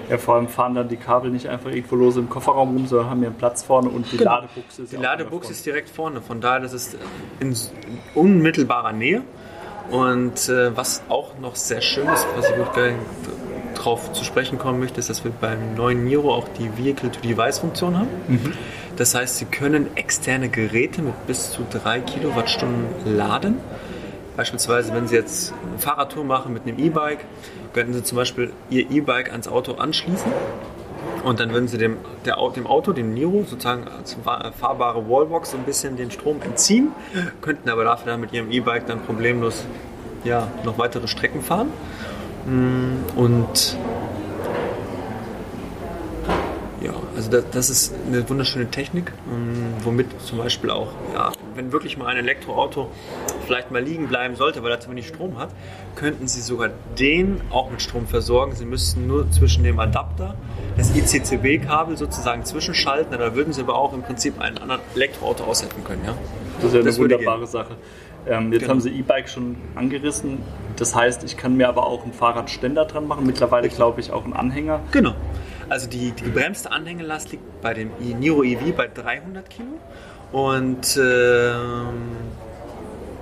Ja, 0.09 0.17
vor 0.17 0.35
allem 0.35 0.47
fahren 0.47 0.75
dann 0.75 0.87
die 0.87 0.97
Kabel 0.97 1.31
nicht 1.31 1.47
einfach 1.47 1.69
irgendwo 1.69 1.95
los 1.95 2.17
im 2.17 2.29
Kofferraum 2.29 2.73
rum, 2.73 2.87
sondern 2.87 3.09
haben 3.09 3.21
ja 3.21 3.29
einen 3.29 3.37
Platz 3.37 3.63
vorne 3.63 3.89
und 3.89 4.11
die 4.11 4.17
genau. 4.17 4.35
Ladebuchse 4.35 4.83
ist 4.83 4.91
Die 4.91 4.97
Ladebuchse 4.97 5.51
ist 5.51 5.65
direkt 5.65 5.89
vorne, 5.89 6.21
von 6.21 6.41
daher 6.41 6.59
das 6.59 6.73
ist 6.73 6.97
in 7.39 7.55
unmittelbarer 8.13 8.93
Nähe. 8.93 9.21
Und 9.91 10.49
äh, 10.49 10.75
was 10.75 11.03
auch 11.09 11.37
noch 11.39 11.55
sehr 11.55 11.81
schön 11.81 12.07
ist, 12.07 12.25
was 12.35 12.49
ich 12.49 12.55
gerne 12.73 12.95
darauf 13.75 14.13
zu 14.13 14.23
sprechen 14.23 14.57
kommen 14.57 14.79
möchte, 14.79 14.99
ist, 14.99 15.09
dass 15.09 15.23
wir 15.23 15.31
beim 15.31 15.75
neuen 15.75 16.05
Niro 16.05 16.33
auch 16.33 16.47
die 16.57 16.75
Vehicle-to-Device-Funktion 16.75 17.99
haben. 17.99 18.07
Mhm. 18.27 18.53
Das 18.95 19.13
heißt, 19.13 19.37
Sie 19.37 19.45
können 19.45 19.95
externe 19.95 20.49
Geräte 20.49 21.01
mit 21.01 21.27
bis 21.27 21.51
zu 21.51 21.63
3 21.69 21.99
Kilowattstunden 21.99 23.15
laden. 23.17 23.57
Beispielsweise, 24.35 24.93
wenn 24.93 25.07
Sie 25.07 25.15
jetzt 25.15 25.53
eine 25.69 25.79
Fahrradtour 25.79 26.23
machen 26.23 26.53
mit 26.53 26.63
einem 26.63 26.77
E-Bike, 26.77 27.25
könnten 27.73 27.93
Sie 27.93 28.03
zum 28.03 28.17
Beispiel 28.17 28.51
Ihr 28.69 28.89
E-Bike 28.91 29.31
ans 29.31 29.47
Auto 29.47 29.73
anschließen 29.73 30.31
und 31.23 31.39
dann 31.39 31.51
würden 31.53 31.67
Sie 31.67 31.77
dem, 31.77 31.97
der, 32.25 32.37
dem 32.55 32.67
Auto, 32.67 32.93
dem 32.93 33.13
Niro, 33.13 33.43
sozusagen 33.47 33.87
als 33.87 34.15
fahrbare 34.59 35.09
Wallbox 35.09 35.51
so 35.51 35.57
ein 35.57 35.63
bisschen 35.63 35.95
den 35.95 36.11
Strom 36.11 36.41
entziehen, 36.41 36.91
könnten 37.41 37.69
aber 37.69 37.83
dafür 37.83 38.11
dann 38.11 38.21
mit 38.21 38.33
Ihrem 38.33 38.51
E-Bike 38.51 38.85
dann 38.85 39.01
problemlos 39.01 39.65
ja, 40.23 40.47
noch 40.63 40.77
weitere 40.77 41.07
Strecken 41.07 41.41
fahren. 41.41 41.69
Mm, 42.45 43.17
und 43.19 43.77
ja, 46.81 46.93
also 47.15 47.31
das, 47.31 47.43
das, 47.51 47.69
ist 47.69 47.93
eine 48.07 48.27
wunderschöne 48.29 48.69
Technik, 48.69 49.11
ähm, 49.31 49.73
womit 49.83 50.07
zum 50.21 50.37
Beispiel 50.37 50.69
auch, 50.69 50.89
ja, 51.13 51.31
wenn 51.55 51.71
wirklich 51.71 51.97
mal 51.97 52.07
ein 52.07 52.17
Elektroauto 52.17 52.89
vielleicht 53.45 53.71
mal 53.71 53.81
liegen 53.81 54.07
bleiben 54.07 54.35
sollte, 54.35 54.63
weil 54.63 54.71
er 54.71 54.79
zu 54.79 54.89
wenig 54.89 55.07
Strom 55.07 55.37
hat, 55.37 55.49
könnten 55.95 56.27
Sie 56.27 56.41
sogar 56.41 56.69
den 56.99 57.41
auch 57.49 57.69
mit 57.69 57.81
Strom 57.81 58.07
versorgen. 58.07 58.55
Sie 58.55 58.65
müssten 58.65 59.07
nur 59.07 59.29
zwischen 59.31 59.63
dem 59.63 59.79
Adapter, 59.79 60.35
das 60.77 60.95
ICCB-Kabel 60.95 61.97
sozusagen 61.97 62.43
zwischenschalten, 62.45 63.17
da 63.17 63.35
würden 63.35 63.53
Sie 63.53 63.61
aber 63.61 63.75
auch 63.75 63.93
im 63.93 64.01
Prinzip 64.01 64.39
ein 64.39 64.57
anderes 64.57 64.81
Elektroauto 64.95 65.43
aussetzen 65.43 65.83
können. 65.83 66.03
Ja? 66.05 66.15
Das 66.57 66.65
ist 66.65 66.73
ja 66.73 66.79
eine 66.79 66.89
das 66.89 66.99
wunderbare 66.99 67.47
Sache. 67.47 67.75
Ähm, 68.27 68.51
jetzt 68.51 68.61
genau. 68.61 68.71
haben 68.71 68.81
Sie 68.81 68.89
E-Bike 68.89 69.29
schon 69.29 69.55
angerissen. 69.75 70.39
Das 70.77 70.95
heißt, 70.95 71.23
ich 71.23 71.37
kann 71.37 71.55
mir 71.57 71.69
aber 71.69 71.85
auch 71.85 72.03
einen 72.03 72.13
Fahrradständer 72.13 72.85
dran 72.85 73.07
machen. 73.07 73.25
Mittlerweile 73.25 73.69
glaube 73.69 74.01
ich 74.01 74.11
auch 74.11 74.23
einen 74.23 74.33
Anhänger. 74.33 74.81
Genau. 74.91 75.13
Also 75.69 75.87
die, 75.87 76.11
die 76.11 76.23
gebremste 76.23 76.71
Anhängelast 76.71 77.31
liegt 77.31 77.61
bei 77.61 77.73
dem 77.73 77.91
Niro 78.19 78.43
EV 78.43 78.75
bei 78.75 78.87
300 78.87 79.49
Kilo 79.49 79.79
und 80.31 80.97
ähm, 81.01 81.93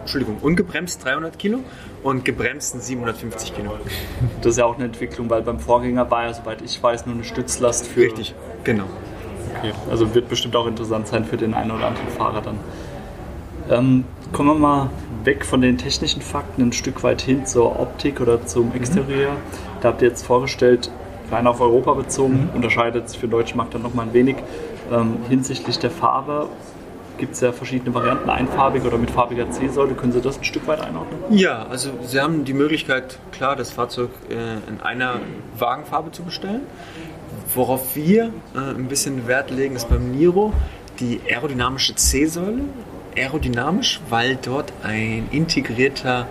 Entschuldigung, 0.01 0.38
ungebremst 0.41 1.03
300 1.05 1.39
Kilo 1.39 1.59
und 2.03 2.25
gebremsten 2.25 2.81
750 2.81 3.55
Kilo. 3.55 3.71
Das 4.41 4.53
ist 4.53 4.57
ja 4.57 4.65
auch 4.65 4.75
eine 4.75 4.85
Entwicklung, 4.85 5.29
weil 5.29 5.41
beim 5.41 5.59
Vorgänger 5.59 6.12
war 6.12 6.25
ja, 6.25 6.33
soweit 6.33 6.62
ich 6.62 6.81
weiß, 6.81 7.05
nur 7.05 7.15
eine 7.15 7.23
Stützlast 7.23 7.88
für. 7.88 8.01
Richtig, 8.01 8.35
genau. 8.65 8.85
Okay, 9.57 9.71
also 9.89 10.13
wird 10.13 10.27
bestimmt 10.27 10.55
auch 10.57 10.67
interessant 10.67 11.07
sein 11.07 11.23
für 11.23 11.38
den 11.38 11.53
einen 11.53 11.71
oder 11.71 11.88
anderen 11.88 12.09
Fahrer 12.09 12.41
dann. 12.41 12.59
Ähm, 13.69 14.03
kommen 14.33 14.50
wir 14.50 14.55
mal 14.55 14.89
weg 15.23 15.45
von 15.45 15.62
den 15.62 15.77
technischen 15.77 16.21
Fakten 16.21 16.63
ein 16.63 16.73
Stück 16.73 17.03
weit 17.03 17.21
hin 17.21 17.45
zur 17.45 17.79
Optik 17.79 18.19
oder 18.19 18.45
zum 18.45 18.69
mhm. 18.69 18.75
Exterieur. 18.75 19.31
Mhm. 19.31 19.38
Da 19.81 19.89
habt 19.89 20.01
ihr 20.01 20.09
jetzt 20.09 20.25
vorgestellt, 20.25 20.91
rein 21.34 21.48
auf 21.48 21.60
Europa 21.62 21.94
bezogen, 21.94 22.50
unterscheidet 22.54 23.10
sich 23.10 23.20
für 23.20 23.28
den 23.28 23.32
deutschen 23.32 23.58
Markt 23.58 23.74
dann 23.74 23.82
nochmal 23.82 24.08
ein 24.08 24.13
wenig 24.13 24.36
ähm, 24.92 25.18
hinsichtlich 25.30 25.80
der 25.80 25.92
Farbe. 25.92 26.48
Gibt 27.18 27.36
es 27.36 27.42
ja 27.42 27.52
verschiedene 27.52 27.94
Varianten, 27.94 28.30
einfarbig 28.30 28.84
oder 28.84 28.98
mit 28.98 29.12
farbiger 29.12 29.50
C-Säule. 29.50 29.94
Können 29.94 30.12
Sie 30.12 30.22
das 30.22 30.38
ein 30.40 30.44
Stück 30.44 30.68
weit 30.68 30.82
einordnen? 30.82 31.20
Ja, 31.30 31.66
also 31.70 31.92
Sie 32.04 32.20
haben 32.20 32.44
die 32.44 32.54
Möglichkeit, 32.54 33.20
klar, 33.32 33.56
das 33.56 33.72
Fahrzeug 33.72 34.10
äh, 34.30 34.34
in 34.70 34.82
einer 34.82 35.20
Wagenfarbe 35.58 36.12
zu 36.12 36.24
bestellen. 36.24 36.62
Worauf 37.54 37.96
wir 37.96 38.32
äh, 38.56 38.58
ein 38.58 38.88
bisschen 38.88 39.28
Wert 39.28 39.52
legen, 39.52 39.75
ist 39.75 39.90
beim 39.90 40.12
Niro 40.12 40.54
die 41.00 41.22
aerodynamische 41.30 41.96
C-Säule. 41.96 42.62
Aerodynamisch, 43.16 44.02
weil 44.10 44.38
dort 44.42 44.74
ein 44.82 45.28
integrierter 45.32 46.25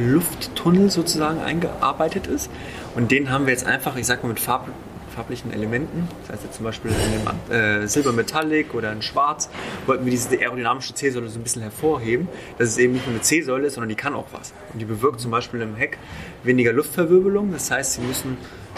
Lufttunnel 0.00 0.90
sozusagen 0.90 1.40
eingearbeitet 1.40 2.26
ist 2.26 2.50
Und 2.94 3.10
den 3.10 3.30
haben 3.30 3.46
wir 3.46 3.52
jetzt 3.52 3.66
einfach, 3.66 3.96
ich 3.96 4.06
sag 4.06 4.22
mal, 4.22 4.28
mit 4.28 4.40
Farb, 4.40 4.68
farblichen 5.14 5.52
Elementen, 5.52 6.08
das 6.22 6.32
heißt 6.32 6.44
jetzt 6.44 6.56
zum 6.56 6.64
Beispiel 6.64 6.90
in 6.90 7.12
dem 7.12 7.54
äh, 7.56 7.86
Silber 7.86 8.12
Metallic 8.12 8.74
oder 8.74 8.92
in 8.92 9.02
Schwarz, 9.02 9.48
wollten 9.86 10.04
wir 10.04 10.10
diese 10.10 10.36
aerodynamische 10.38 10.94
C-Säule 10.94 11.28
so 11.28 11.38
ein 11.38 11.42
bisschen 11.42 11.62
hervorheben, 11.62 12.28
dass 12.58 12.68
es 12.68 12.78
eben 12.78 12.94
nicht 12.94 13.06
nur 13.06 13.14
eine 13.14 13.22
C-Säule 13.22 13.66
ist, 13.66 13.74
sondern 13.74 13.88
die 13.88 13.94
kann 13.94 14.14
auch 14.14 14.26
was. 14.32 14.52
Und 14.72 14.80
die 14.80 14.84
bewirkt 14.84 15.20
zum 15.20 15.30
Beispiel 15.30 15.60
im 15.60 15.76
Heck 15.76 15.98
weniger 16.42 16.72
Luftverwirbelung, 16.72 17.52
das 17.52 17.70
heißt, 17.70 17.94
sie 17.94 18.00
müssen 18.00 18.36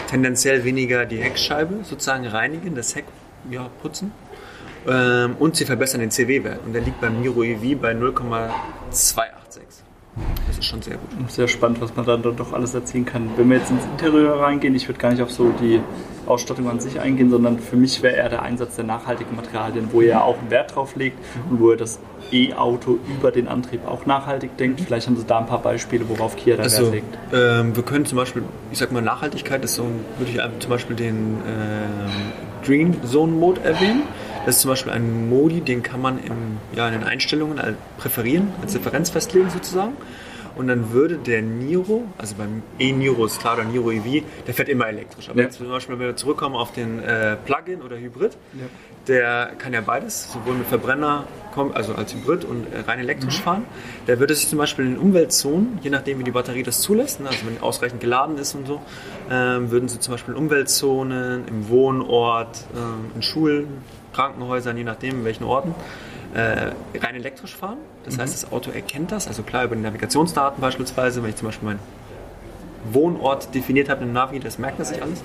tendenziell 0.09 0.63
weniger 0.63 1.05
die 1.05 1.17
Heckscheibe 1.17 1.79
sozusagen 1.83 2.27
reinigen, 2.27 2.75
das 2.75 2.95
Heck 2.95 3.05
ja, 3.49 3.69
putzen 3.81 4.11
ähm, 4.87 5.35
und 5.39 5.55
sie 5.55 5.65
verbessern 5.65 6.01
den 6.01 6.11
CW-Wert. 6.11 6.61
Und 6.65 6.73
der 6.73 6.81
liegt 6.81 7.01
beim 7.01 7.21
Miro 7.21 7.43
EV 7.43 7.79
bei 7.79 7.93
0,286. 7.93 9.63
Das 10.57 10.65
ist 10.65 10.71
schon 10.71 10.81
sehr 10.81 10.97
gut. 10.97 11.31
Sehr 11.31 11.47
spannend, 11.47 11.81
was 11.81 11.95
man 11.95 12.03
dann 12.03 12.23
doch 12.23 12.51
alles 12.51 12.73
erzielen 12.73 13.05
kann. 13.05 13.29
Wenn 13.35 13.47
wir 13.47 13.57
jetzt 13.57 13.69
ins 13.69 13.83
Interieur 13.83 14.39
reingehen, 14.39 14.73
ich 14.73 14.87
würde 14.87 14.99
gar 14.99 15.11
nicht 15.11 15.21
auf 15.21 15.31
so 15.31 15.51
die 15.61 15.79
Ausstattung 16.25 16.67
an 16.67 16.79
sich 16.79 16.99
eingehen, 16.99 17.29
sondern 17.29 17.59
für 17.59 17.75
mich 17.75 18.01
wäre 18.01 18.15
eher 18.15 18.29
der 18.29 18.41
Einsatz 18.41 18.75
der 18.75 18.85
nachhaltigen 18.85 19.35
Materialien, 19.35 19.89
wo 19.91 20.01
ihr 20.01 20.07
ja 20.07 20.21
auch 20.21 20.39
einen 20.39 20.49
Wert 20.49 20.75
drauf 20.75 20.95
legt 20.95 21.19
und 21.51 21.59
wo 21.59 21.69
ihr 21.69 21.77
das 21.77 21.99
E-Auto 22.31 22.97
über 23.07 23.29
den 23.29 23.47
Antrieb 23.47 23.87
auch 23.87 24.07
nachhaltig 24.07 24.57
denkt. 24.57 24.81
Vielleicht 24.81 25.05
haben 25.05 25.15
Sie 25.15 25.25
da 25.27 25.37
ein 25.37 25.45
paar 25.45 25.61
Beispiele, 25.61 26.09
worauf 26.09 26.35
Kia 26.35 26.55
da 26.55 26.63
also, 26.63 26.85
Wert 26.85 26.93
legt. 26.93 27.17
Ähm, 27.33 27.75
wir 27.75 27.83
können 27.83 28.07
zum 28.07 28.17
Beispiel, 28.17 28.41
ich 28.71 28.79
sag 28.79 28.91
mal 28.91 29.03
Nachhaltigkeit, 29.03 29.63
ist 29.63 29.75
so, 29.75 29.83
würde 30.17 30.31
ich 30.31 30.41
zum 30.59 30.71
Beispiel 30.71 30.95
den 30.95 31.37
ähm, 31.47 32.33
Green 32.65 32.95
Zone 33.05 33.31
Mode 33.31 33.61
erwähnen. 33.61 34.01
Das 34.47 34.55
ist 34.55 34.61
zum 34.63 34.69
Beispiel 34.69 34.91
ein 34.91 35.29
Modi, 35.29 35.61
den 35.61 35.83
kann 35.83 36.01
man 36.01 36.17
im, 36.17 36.57
ja, 36.75 36.87
in 36.87 36.93
den 36.93 37.03
Einstellungen 37.03 37.59
präferieren, 37.99 38.49
als 38.59 38.73
Differenz 38.73 39.11
festlegen 39.11 39.51
sozusagen. 39.51 39.93
Und 40.57 40.67
dann 40.67 40.91
würde 40.91 41.17
der 41.17 41.41
Niro, 41.41 42.03
also 42.17 42.35
beim 42.35 42.63
E-Niro 42.79 43.25
ist 43.25 43.39
klar, 43.39 43.55
oder 43.55 43.63
Niro 43.63 43.91
EV, 43.91 44.23
der 44.47 44.53
fährt 44.53 44.69
immer 44.69 44.87
elektrisch. 44.87 45.29
Aber 45.29 45.39
ja. 45.39 45.45
jetzt 45.45 45.57
zum 45.57 45.69
Beispiel, 45.69 45.99
wenn 45.99 46.07
wir 46.07 46.15
zurückkommen 46.15 46.55
auf 46.55 46.71
den 46.71 46.99
äh, 47.03 47.35
Plug-in 47.45 47.81
oder 47.81 47.97
Hybrid, 47.97 48.33
ja. 48.53 48.65
der 49.07 49.51
kann 49.57 49.73
ja 49.73 49.81
beides, 49.81 50.31
sowohl 50.33 50.55
mit 50.55 50.67
Verbrenner, 50.67 51.25
also 51.73 51.93
als 51.93 52.13
Hybrid 52.13 52.45
und 52.45 52.65
äh, 52.73 52.79
rein 52.87 52.99
elektrisch 52.99 53.39
mhm. 53.39 53.43
fahren. 53.43 53.65
Der 54.07 54.19
würde 54.19 54.35
sich 54.35 54.47
zum 54.47 54.57
Beispiel 54.57 54.85
in 54.85 54.97
Umweltzonen, 54.97 55.79
je 55.81 55.89
nachdem 55.89 56.19
wie 56.19 56.23
die 56.23 56.31
Batterie 56.31 56.63
das 56.63 56.81
zulässt, 56.81 57.19
ne, 57.19 57.29
also 57.29 57.45
wenn 57.45 57.61
ausreichend 57.61 58.01
geladen 58.01 58.37
ist 58.37 58.55
und 58.55 58.67
so, 58.67 58.81
ähm, 59.29 59.71
würden 59.71 59.89
sie 59.89 59.99
zum 59.99 60.13
Beispiel 60.13 60.33
in 60.33 60.39
Umweltzonen, 60.39 61.47
im 61.47 61.69
Wohnort, 61.69 62.65
ähm, 62.75 63.11
in 63.15 63.21
Schulen, 63.21 63.67
Krankenhäusern, 64.13 64.77
je 64.77 64.83
nachdem 64.83 65.19
in 65.19 65.25
welchen 65.25 65.43
Orten, 65.43 65.75
äh, 66.37 66.71
rein 66.99 67.15
elektrisch 67.15 67.55
fahren. 67.55 67.77
Das 68.05 68.17
mhm. 68.17 68.21
heißt, 68.21 68.43
das 68.43 68.51
Auto 68.51 68.71
erkennt 68.71 69.11
das, 69.11 69.27
also 69.27 69.43
klar 69.43 69.63
über 69.63 69.75
die 69.75 69.81
Navigationsdaten 69.81 70.61
beispielsweise, 70.61 71.23
wenn 71.23 71.31
ich 71.31 71.35
zum 71.35 71.47
Beispiel 71.47 71.67
meinen 71.67 71.79
Wohnort 72.91 73.53
definiert 73.53 73.89
habe 73.89 74.03
im 74.03 74.13
Navi, 74.13 74.39
das 74.39 74.59
merkt 74.59 74.79
er 74.79 74.85
sich 74.85 75.01
alles. 75.01 75.23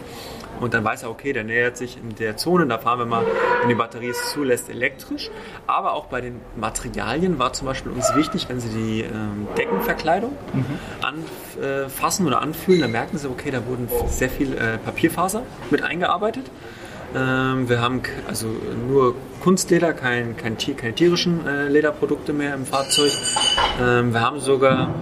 Und 0.61 0.75
dann 0.75 0.85
weiß 0.85 1.03
er, 1.03 1.11
okay, 1.11 1.33
der 1.33 1.45
nähert 1.45 1.77
sich 1.77 1.97
in 1.97 2.15
der 2.17 2.37
Zone, 2.37 2.67
da 2.67 2.79
fahren 2.79 3.01
wir 3.01 3.07
mal, 3.07 3.25
wenn 3.61 3.69
die 3.69 3.75
Batterie 3.75 4.11
es 4.11 4.33
zulässt, 4.33 4.71
elektrisch. 4.71 5.31
Aber 5.67 5.95
auch 5.95 6.07
bei 6.07 6.21
den 6.21 6.41
Materialien 6.57 7.39
war 7.39 7.53
zum 7.53 7.67
Beispiel 7.67 7.91
uns 7.91 8.15
wichtig, 8.15 8.49
wenn 8.49 8.61
Sie 8.61 8.69
die 8.69 9.01
ähm, 9.01 9.49
Deckenverkleidung 9.59 10.33
mhm. 10.53 10.79
anfassen 11.03 12.27
oder 12.27 12.41
anfühlen, 12.41 12.81
dann 12.81 12.93
merken 12.93 13.19
Sie, 13.19 13.29
okay, 13.29 13.51
da 13.51 13.67
wurden 13.67 13.89
sehr 14.07 14.31
viel 14.31 14.57
äh, 14.57 14.79
Papierfaser 14.79 15.43
mit 15.71 15.83
eingearbeitet. 15.83 16.45
Ähm, 17.15 17.69
wir 17.69 17.81
haben 17.81 18.03
also 18.27 18.47
nur 18.89 19.15
Kunstleder, 19.41 19.93
kein, 19.93 20.37
kein 20.37 20.57
Tier, 20.57 20.75
keine 20.75 20.95
tierischen 20.95 21.47
äh, 21.47 21.69
Lederprodukte 21.69 22.33
mehr 22.33 22.55
im 22.55 22.65
Fahrzeug. 22.65 23.13
Ähm, 23.81 24.13
wir 24.13 24.21
haben 24.21 24.41
sogar 24.41 24.95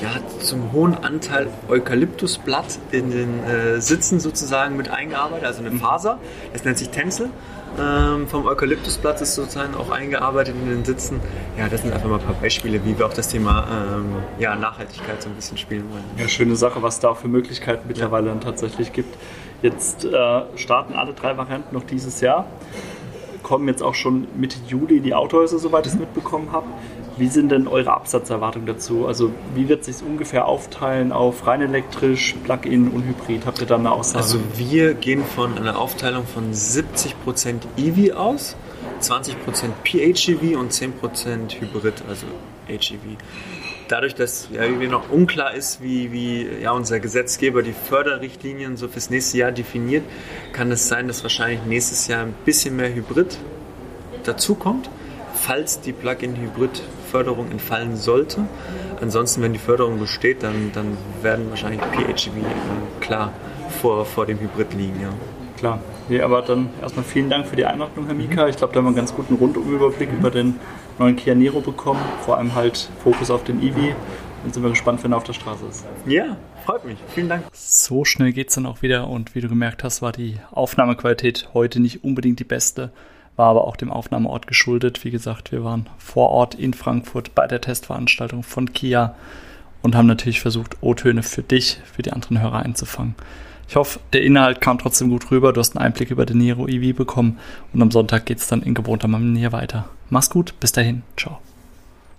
ja, 0.00 0.08
zum 0.40 0.72
hohen 0.72 0.94
Anteil 0.94 1.48
Eukalyptusblatt 1.68 2.78
in 2.90 3.10
den 3.10 3.44
äh, 3.44 3.80
Sitzen 3.80 4.20
sozusagen 4.20 4.76
mit 4.76 4.88
eingearbeitet, 4.90 5.46
also 5.46 5.60
eine 5.60 5.72
Faser. 5.72 6.18
Das 6.52 6.64
nennt 6.64 6.78
sich 6.78 6.90
Tänzel. 6.90 7.30
Ähm, 7.78 8.26
vom 8.26 8.46
Eukalyptusblatt 8.46 9.20
ist 9.20 9.36
sozusagen 9.36 9.74
auch 9.74 9.90
eingearbeitet 9.90 10.54
in 10.60 10.68
den 10.68 10.84
Sitzen. 10.84 11.20
Ja, 11.56 11.68
das 11.68 11.82
sind 11.82 11.92
einfach 11.92 12.08
mal 12.08 12.18
ein 12.18 12.24
paar 12.24 12.34
Beispiele, 12.34 12.84
wie 12.84 12.98
wir 12.98 13.06
auch 13.06 13.14
das 13.14 13.28
Thema 13.28 13.66
ähm, 13.70 14.16
ja, 14.38 14.56
Nachhaltigkeit 14.56 15.22
so 15.22 15.28
ein 15.28 15.36
bisschen 15.36 15.56
spielen 15.56 15.84
wollen. 15.92 16.04
Ja, 16.16 16.28
schöne 16.28 16.56
Sache, 16.56 16.82
was 16.82 16.98
da 16.98 17.10
auch 17.10 17.18
für 17.18 17.28
Möglichkeiten 17.28 17.86
mittlerweile 17.86 18.26
ja. 18.26 18.32
dann 18.32 18.40
tatsächlich 18.40 18.92
gibt. 18.92 19.16
Jetzt 19.62 20.04
äh, 20.04 20.42
starten 20.56 20.94
alle 20.94 21.12
drei 21.12 21.36
Varianten 21.36 21.74
noch 21.74 21.84
dieses 21.84 22.20
Jahr. 22.20 22.46
Kommen 23.42 23.68
jetzt 23.68 23.82
auch 23.82 23.94
schon 23.94 24.26
Mitte 24.36 24.58
Juli 24.66 25.00
die 25.00 25.14
Autohäuser, 25.14 25.58
soweit 25.58 25.86
ich 25.86 25.92
es 25.92 25.98
mitbekommen 25.98 26.52
habe. 26.52 26.66
Wie 27.16 27.26
sind 27.26 27.50
denn 27.50 27.68
eure 27.68 27.92
Absatzerwartungen 27.92 28.66
dazu? 28.66 29.06
Also 29.06 29.30
wie 29.54 29.68
wird 29.68 29.84
sich 29.84 29.96
ungefähr 30.02 30.46
aufteilen 30.46 31.12
auf 31.12 31.46
rein 31.46 31.60
elektrisch, 31.60 32.34
Plug-in 32.44 32.88
und 32.88 33.04
Hybrid? 33.04 33.44
Habt 33.44 33.60
ihr 33.60 33.66
da 33.66 33.76
eine 33.76 33.92
Aussage? 33.92 34.18
Also 34.18 34.38
wir 34.56 34.94
gehen 34.94 35.24
von 35.24 35.58
einer 35.58 35.78
Aufteilung 35.78 36.26
von 36.26 36.52
70% 36.52 37.14
EV 37.76 38.14
aus, 38.14 38.56
20% 39.02 39.34
PHEV 39.84 40.58
und 40.58 40.72
10% 40.72 41.60
Hybrid, 41.60 42.02
also 42.08 42.26
HEV 42.66 43.18
dadurch, 43.90 44.14
dass 44.14 44.48
ja 44.52 44.62
irgendwie 44.62 44.86
noch 44.86 45.10
unklar 45.10 45.54
ist, 45.54 45.82
wie, 45.82 46.12
wie 46.12 46.48
ja, 46.62 46.72
unser 46.72 47.00
Gesetzgeber 47.00 47.62
die 47.62 47.72
Förderrichtlinien 47.72 48.76
so 48.76 48.88
fürs 48.88 49.10
nächste 49.10 49.38
Jahr 49.38 49.52
definiert, 49.52 50.04
kann 50.52 50.70
es 50.70 50.88
sein, 50.88 51.08
dass 51.08 51.22
wahrscheinlich 51.22 51.64
nächstes 51.64 52.06
Jahr 52.06 52.22
ein 52.22 52.34
bisschen 52.44 52.76
mehr 52.76 52.94
Hybrid 52.94 53.38
dazukommt, 54.24 54.90
falls 55.34 55.80
die 55.80 55.92
Plug-in-Hybrid-Förderung 55.92 57.50
entfallen 57.50 57.96
sollte. 57.96 58.46
Ansonsten, 59.00 59.42
wenn 59.42 59.52
die 59.52 59.58
Förderung 59.58 59.98
besteht, 59.98 60.42
dann, 60.42 60.70
dann 60.72 60.96
werden 61.22 61.46
wahrscheinlich 61.50 61.80
PHEV 61.80 62.30
klar 63.00 63.32
vor, 63.80 64.04
vor 64.04 64.26
dem 64.26 64.38
Hybrid 64.38 64.74
liegen. 64.74 65.00
Ja. 65.00 65.08
Klar. 65.56 65.80
Nee, 66.08 66.22
aber 66.22 66.42
dann 66.42 66.70
erstmal 66.80 67.04
vielen 67.04 67.28
Dank 67.28 67.46
für 67.46 67.56
die 67.56 67.64
Einordnung, 67.64 68.06
Herr 68.06 68.14
Mika. 68.14 68.48
Ich 68.48 68.56
glaube, 68.56 68.72
da 68.72 68.78
haben 68.78 68.86
wir 68.86 68.88
einen 68.88 68.96
ganz 68.96 69.14
guten 69.14 69.34
Rundumüberblick 69.34 70.10
mhm. 70.10 70.18
über 70.18 70.30
den 70.30 70.58
neuen 71.00 71.16
Kia 71.16 71.34
Niro 71.34 71.60
bekommen. 71.60 72.00
Vor 72.24 72.36
allem 72.36 72.54
halt 72.54 72.88
Fokus 73.02 73.30
auf 73.30 73.42
den 73.42 73.60
EV. 73.62 73.96
Und 74.44 74.54
sind 74.54 74.62
wir 74.62 74.70
gespannt, 74.70 75.02
wenn 75.02 75.12
er 75.12 75.18
auf 75.18 75.24
der 75.24 75.32
Straße 75.32 75.66
ist. 75.66 75.84
Ja, 76.06 76.36
freut 76.64 76.84
mich. 76.84 76.96
Vielen 77.14 77.28
Dank. 77.28 77.44
So 77.52 78.04
schnell 78.04 78.32
geht 78.32 78.48
es 78.48 78.54
dann 78.54 78.66
auch 78.66 78.80
wieder. 78.80 79.08
Und 79.08 79.34
wie 79.34 79.40
du 79.40 79.48
gemerkt 79.48 79.82
hast, 79.82 80.00
war 80.00 80.12
die 80.12 80.36
Aufnahmequalität 80.50 81.48
heute 81.52 81.80
nicht 81.80 82.04
unbedingt 82.04 82.38
die 82.38 82.44
beste. 82.44 82.90
War 83.36 83.48
aber 83.48 83.66
auch 83.66 83.76
dem 83.76 83.90
Aufnahmeort 83.90 84.46
geschuldet. 84.46 85.04
Wie 85.04 85.10
gesagt, 85.10 85.52
wir 85.52 85.64
waren 85.64 85.88
vor 85.98 86.30
Ort 86.30 86.54
in 86.54 86.74
Frankfurt 86.74 87.34
bei 87.34 87.46
der 87.46 87.60
Testveranstaltung 87.60 88.42
von 88.42 88.72
Kia 88.72 89.14
und 89.82 89.94
haben 89.94 90.06
natürlich 90.06 90.40
versucht, 90.40 90.76
O-Töne 90.82 91.22
für 91.22 91.42
dich, 91.42 91.80
für 91.84 92.02
die 92.02 92.12
anderen 92.12 92.40
Hörer 92.40 92.60
einzufangen. 92.60 93.14
Ich 93.70 93.76
hoffe, 93.76 94.00
der 94.12 94.22
Inhalt 94.22 94.60
kam 94.60 94.78
trotzdem 94.78 95.10
gut 95.10 95.30
rüber. 95.30 95.52
Du 95.52 95.60
hast 95.60 95.76
einen 95.76 95.86
Einblick 95.86 96.10
über 96.10 96.26
den 96.26 96.38
Nero 96.38 96.66
EV 96.66 96.92
bekommen 96.96 97.38
und 97.72 97.80
am 97.80 97.92
Sonntag 97.92 98.26
geht 98.26 98.38
es 98.38 98.48
dann 98.48 98.62
in 98.62 98.74
gewohnter 98.74 99.06
Manier 99.06 99.52
weiter. 99.52 99.88
Mach's 100.08 100.28
gut, 100.28 100.58
bis 100.58 100.72
dahin, 100.72 101.04
ciao. 101.16 101.38